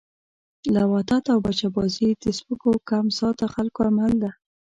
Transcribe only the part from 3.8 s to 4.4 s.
عمل ده